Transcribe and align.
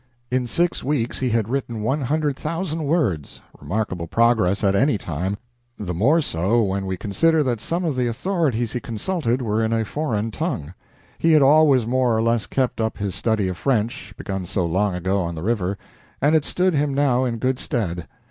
In 0.31 0.47
six 0.47 0.83
weeks 0.83 1.19
he 1.19 1.29
had 1.29 1.47
written 1.47 1.83
one 1.83 2.01
hundred 2.01 2.35
thousand 2.35 2.85
words 2.85 3.39
remarkable 3.59 4.07
progress 4.07 4.63
at 4.63 4.73
any 4.73 4.97
time, 4.97 5.37
the 5.77 5.93
more 5.93 6.21
so 6.21 6.63
when 6.63 6.87
we 6.87 6.97
consider 6.97 7.43
that 7.43 7.61
some 7.61 7.85
of 7.85 7.95
the 7.95 8.07
authorities 8.07 8.73
he 8.73 8.79
consulted 8.79 9.43
were 9.43 9.63
in 9.63 9.71
a 9.71 9.85
foreign 9.85 10.31
tongue. 10.31 10.73
He 11.19 11.33
had 11.33 11.43
always 11.43 11.85
more 11.85 12.17
or 12.17 12.23
less 12.23 12.47
kept 12.47 12.81
up 12.81 12.97
his 12.97 13.13
study 13.13 13.47
of 13.47 13.57
French, 13.59 14.15
begun 14.17 14.47
so 14.47 14.65
long 14.65 14.95
ago 14.95 15.21
on 15.21 15.35
the 15.35 15.43
river, 15.43 15.77
and 16.19 16.33
it 16.35 16.45
stood 16.45 16.73
him 16.73 16.95
now 16.95 17.23
in 17.23 17.37
good 17.37 17.59
stead. 17.59 18.07